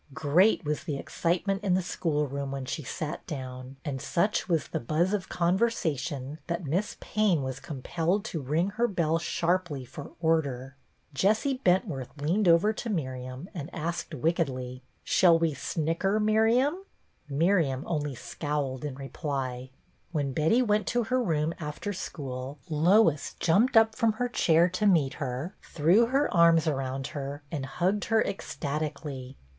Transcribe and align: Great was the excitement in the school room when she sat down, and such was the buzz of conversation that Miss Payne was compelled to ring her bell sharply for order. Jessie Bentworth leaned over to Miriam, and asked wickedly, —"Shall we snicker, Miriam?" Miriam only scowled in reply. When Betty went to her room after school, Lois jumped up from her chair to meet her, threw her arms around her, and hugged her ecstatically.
Great 0.15 0.65
was 0.65 0.85
the 0.85 0.97
excitement 0.97 1.63
in 1.63 1.75
the 1.75 1.81
school 1.83 2.27
room 2.27 2.49
when 2.51 2.65
she 2.65 2.81
sat 2.81 3.23
down, 3.27 3.75
and 3.85 4.01
such 4.01 4.49
was 4.49 4.67
the 4.67 4.79
buzz 4.79 5.13
of 5.13 5.29
conversation 5.29 6.39
that 6.47 6.65
Miss 6.65 6.97
Payne 6.99 7.43
was 7.43 7.59
compelled 7.59 8.25
to 8.25 8.41
ring 8.41 8.71
her 8.71 8.87
bell 8.87 9.19
sharply 9.19 9.85
for 9.85 10.13
order. 10.19 10.75
Jessie 11.13 11.59
Bentworth 11.63 12.19
leaned 12.19 12.47
over 12.47 12.73
to 12.73 12.89
Miriam, 12.89 13.47
and 13.53 13.69
asked 13.75 14.15
wickedly, 14.15 14.81
—"Shall 15.03 15.37
we 15.37 15.53
snicker, 15.53 16.19
Miriam?" 16.19 16.77
Miriam 17.29 17.83
only 17.85 18.15
scowled 18.15 18.83
in 18.83 18.95
reply. 18.95 19.69
When 20.11 20.33
Betty 20.33 20.63
went 20.63 20.87
to 20.87 21.03
her 21.03 21.21
room 21.21 21.53
after 21.59 21.93
school, 21.93 22.57
Lois 22.67 23.35
jumped 23.39 23.77
up 23.77 23.93
from 23.93 24.13
her 24.13 24.29
chair 24.29 24.67
to 24.69 24.87
meet 24.87 25.13
her, 25.21 25.53
threw 25.61 26.07
her 26.07 26.27
arms 26.33 26.65
around 26.65 27.05
her, 27.13 27.43
and 27.51 27.67
hugged 27.67 28.05
her 28.05 28.23
ecstatically. 28.23 29.37